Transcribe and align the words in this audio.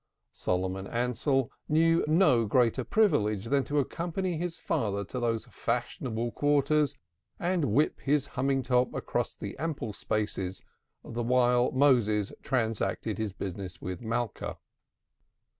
Solomon 0.33 0.87
Ansell 0.87 1.51
knew 1.69 2.03
no 2.07 2.47
greater 2.47 2.83
privilege 2.83 3.45
than 3.45 3.63
to 3.65 3.77
accompany 3.77 4.35
his 4.35 4.57
father 4.57 5.03
to 5.03 5.19
these 5.19 5.45
fashionable 5.45 6.31
quarters 6.31 6.97
and 7.39 7.65
whip 7.65 7.99
his 7.99 8.25
humming 8.25 8.63
top 8.63 8.91
across 8.95 9.35
the 9.35 9.55
ample 9.59 9.93
spaces, 9.93 10.63
the 11.03 11.21
while 11.21 11.69
Moses 11.71 12.33
transacted 12.41 13.19
his 13.19 13.31
business 13.31 13.79
with 13.79 14.01
Malka. 14.01 14.57